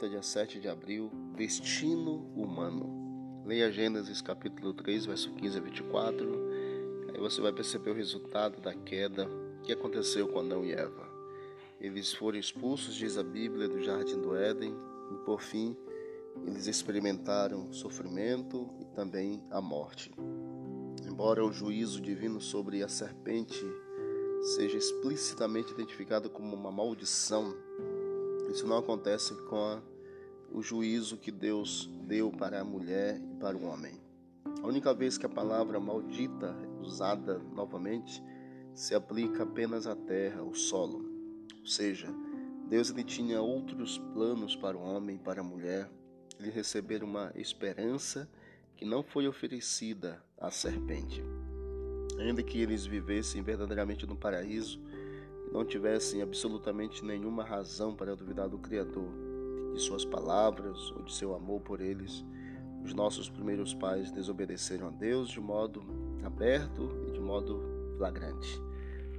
quinta, 0.00 0.08
dia 0.08 0.22
7 0.22 0.60
de 0.60 0.68
abril, 0.68 1.10
destino 1.36 2.30
humano. 2.34 3.42
Leia 3.44 3.70
Gênesis 3.70 4.22
capítulo 4.22 4.72
3, 4.72 5.06
verso 5.06 5.32
15 5.32 5.58
a 5.58 5.60
24. 5.60 6.50
Aí 7.12 7.20
você 7.20 7.40
vai 7.40 7.52
perceber 7.52 7.90
o 7.90 7.94
resultado 7.94 8.60
da 8.60 8.72
queda 8.72 9.28
que 9.62 9.72
aconteceu 9.72 10.28
com 10.28 10.38
Adão 10.38 10.64
e 10.64 10.72
Eva. 10.72 11.08
Eles 11.80 12.12
foram 12.12 12.38
expulsos, 12.38 12.94
diz 12.94 13.18
a 13.18 13.22
Bíblia, 13.22 13.68
do 13.68 13.82
jardim 13.82 14.20
do 14.20 14.36
Éden, 14.36 14.74
e 15.12 15.24
por 15.24 15.42
fim 15.42 15.76
eles 16.46 16.66
experimentaram 16.66 17.72
sofrimento 17.72 18.70
e 18.78 18.84
também 18.94 19.42
a 19.50 19.60
morte. 19.60 20.12
Embora 21.06 21.44
o 21.44 21.52
juízo 21.52 22.00
divino 22.00 22.40
sobre 22.40 22.82
a 22.82 22.88
serpente 22.88 23.64
seja 24.40 24.76
explicitamente 24.76 25.72
identificado 25.72 26.30
como 26.30 26.54
uma 26.54 26.70
maldição, 26.70 27.54
isso 28.50 28.66
não 28.66 28.78
acontece 28.78 29.34
com 29.44 29.56
a, 29.56 29.80
o 30.52 30.60
juízo 30.60 31.16
que 31.16 31.30
Deus 31.30 31.88
deu 32.02 32.32
para 32.32 32.60
a 32.60 32.64
mulher 32.64 33.20
e 33.20 33.34
para 33.36 33.56
o 33.56 33.64
homem. 33.64 34.00
A 34.62 34.66
única 34.66 34.92
vez 34.92 35.16
que 35.16 35.24
a 35.24 35.28
palavra 35.28 35.78
maldita 35.78 36.56
é 36.62 36.82
usada 36.82 37.38
novamente 37.38 38.22
se 38.74 38.94
aplica 38.94 39.44
apenas 39.44 39.86
à 39.86 39.94
terra, 39.94 40.40
ao 40.40 40.54
solo. 40.54 41.04
Ou 41.60 41.66
seja, 41.66 42.08
Deus 42.68 42.90
ele 42.90 43.04
tinha 43.04 43.40
outros 43.40 43.98
planos 44.12 44.56
para 44.56 44.76
o 44.76 44.82
homem 44.82 45.16
e 45.16 45.18
para 45.18 45.40
a 45.40 45.44
mulher. 45.44 45.90
Ele 46.38 46.50
receber 46.50 47.04
uma 47.04 47.32
esperança 47.34 48.28
que 48.76 48.84
não 48.84 49.02
foi 49.02 49.28
oferecida 49.28 50.22
à 50.38 50.50
serpente. 50.50 51.22
Ainda 52.20 52.42
que 52.42 52.60
eles 52.60 52.84
vivessem 52.84 53.42
verdadeiramente 53.42 54.06
no 54.06 54.14
paraíso 54.14 54.80
e 55.48 55.52
não 55.52 55.64
tivessem 55.64 56.20
absolutamente 56.22 57.04
nenhuma 57.04 57.42
razão 57.42 57.94
para 57.94 58.14
duvidar 58.14 58.48
do 58.48 58.58
Criador, 58.58 59.08
de 59.72 59.80
suas 59.80 60.04
palavras 60.04 60.90
ou 60.92 61.02
de 61.02 61.14
seu 61.14 61.34
amor 61.34 61.60
por 61.62 61.80
eles, 61.80 62.24
os 62.84 62.92
nossos 62.94 63.28
primeiros 63.28 63.74
pais 63.74 64.10
desobedeceram 64.10 64.88
a 64.88 64.90
Deus 64.90 65.30
de 65.30 65.40
modo 65.40 65.82
aberto 66.22 66.90
e 67.08 67.12
de 67.12 67.20
modo 67.20 67.62
flagrante. 67.96 68.60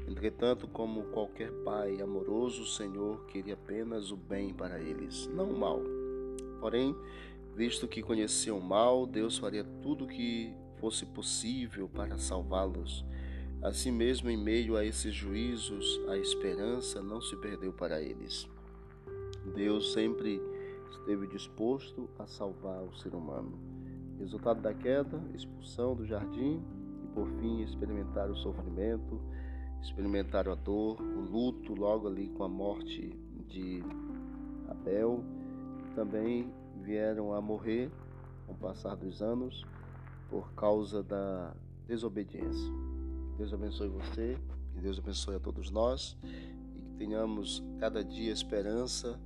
Entretanto, 0.07 0.67
como 0.67 1.05
qualquer 1.05 1.51
pai 1.63 2.01
amoroso, 2.01 2.63
o 2.63 2.67
Senhor 2.67 3.25
queria 3.25 3.53
apenas 3.53 4.11
o 4.11 4.17
bem 4.17 4.53
para 4.53 4.79
eles, 4.79 5.27
não 5.27 5.51
o 5.51 5.59
mal. 5.59 5.79
Porém, 6.59 6.95
Visto 7.55 7.87
que 7.87 8.01
conheciam 8.01 8.57
o 8.57 8.63
mal, 8.63 9.05
Deus 9.05 9.37
faria 9.37 9.63
tudo 9.81 10.05
o 10.05 10.07
que 10.07 10.53
fosse 10.81 11.05
possível 11.05 11.87
para 11.87 12.17
salvá-los. 12.17 13.05
Assim 13.61 13.91
mesmo, 13.91 14.31
em 14.31 14.35
meio 14.35 14.75
a 14.75 14.83
esses 14.83 15.13
juízos, 15.13 16.01
a 16.09 16.17
esperança 16.17 17.03
não 17.03 17.21
se 17.21 17.35
perdeu 17.37 17.71
para 17.71 18.01
eles. 18.01 18.49
Deus 19.55 19.93
sempre 19.93 20.41
esteve 20.89 21.27
disposto 21.27 22.09
a 22.17 22.25
salvar 22.25 22.81
o 22.81 22.95
ser 22.95 23.13
humano. 23.13 23.59
Resultado 24.17 24.59
da 24.59 24.73
queda, 24.73 25.21
expulsão 25.35 25.95
do 25.95 26.03
jardim 26.03 26.59
e, 27.03 27.07
por 27.13 27.27
fim, 27.39 27.61
experimentar 27.61 28.31
o 28.31 28.35
sofrimento, 28.35 29.21
experimentar 29.83 30.49
a 30.49 30.55
dor, 30.55 30.99
o 30.99 31.21
luto, 31.21 31.75
logo 31.75 32.07
ali 32.07 32.27
com 32.29 32.43
a 32.43 32.49
morte 32.49 33.15
de 33.47 33.83
Abel, 34.67 35.23
também 35.93 36.51
vieram 36.81 37.33
a 37.33 37.41
morrer 37.41 37.91
com 38.47 38.53
o 38.53 38.57
passar 38.57 38.95
dos 38.95 39.21
anos 39.21 39.63
por 40.31 40.53
causa 40.53 41.03
da 41.03 41.53
desobediência. 41.85 42.71
Deus 43.37 43.53
abençoe 43.53 43.89
você, 43.89 44.37
que 44.73 44.79
Deus 44.79 44.97
abençoe 44.97 45.35
a 45.35 45.39
todos 45.39 45.69
nós 45.69 46.17
e 46.73 46.81
que 46.81 46.93
tenhamos 46.93 47.61
cada 47.79 48.01
dia 48.03 48.31
esperança 48.31 49.19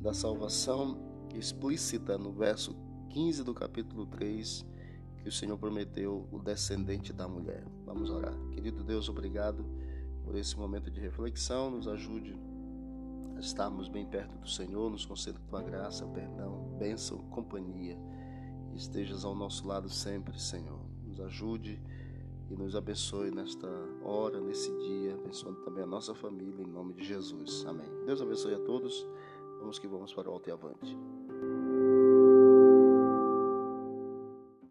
da 0.00 0.14
salvação 0.14 0.96
explícita 1.34 2.16
no 2.16 2.32
verso 2.32 2.76
15 3.10 3.42
do 3.42 3.52
capítulo 3.52 4.06
3 4.06 4.64
que 5.22 5.28
o 5.28 5.32
Senhor 5.32 5.58
prometeu 5.58 6.28
o 6.30 6.38
descendente 6.38 7.12
da 7.12 7.26
mulher. 7.26 7.64
Vamos 7.84 8.10
orar. 8.10 8.34
Querido 8.52 8.84
Deus, 8.84 9.08
obrigado 9.08 9.64
por 10.24 10.36
esse 10.36 10.56
momento 10.56 10.90
de 10.90 11.00
reflexão. 11.00 11.70
Nos 11.70 11.88
ajude 11.88 12.36
estarmos 13.38 13.88
bem 13.88 14.06
perto 14.06 14.36
do 14.38 14.48
Senhor, 14.48 14.88
nos 14.88 15.04
conceda 15.04 15.38
tua 15.48 15.62
graça, 15.62 16.06
perdão, 16.06 16.76
bênção, 16.78 17.18
companhia. 17.30 17.98
Estejas 18.74 19.24
ao 19.24 19.34
nosso 19.34 19.66
lado 19.66 19.88
sempre, 19.88 20.38
Senhor. 20.40 20.80
Nos 21.04 21.20
ajude 21.20 21.80
e 22.50 22.56
nos 22.56 22.74
abençoe 22.74 23.30
nesta 23.30 23.68
hora, 24.02 24.40
nesse 24.40 24.70
dia, 24.78 25.14
abençoando 25.14 25.60
também 25.60 25.82
a 25.84 25.86
nossa 25.86 26.14
família, 26.14 26.62
em 26.62 26.66
nome 26.66 26.94
de 26.94 27.04
Jesus. 27.04 27.64
Amém. 27.66 27.88
Deus 28.06 28.20
abençoe 28.20 28.54
a 28.54 28.58
todos. 28.58 29.06
Vamos 29.58 29.78
que 29.78 29.86
vamos 29.86 30.12
para 30.12 30.28
o 30.28 30.32
alto 30.32 30.48
e 30.48 30.52
avante. 30.52 30.98